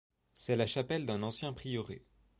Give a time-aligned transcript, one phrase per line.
[0.33, 2.07] C'est la chapelle d'un ancien prieuré.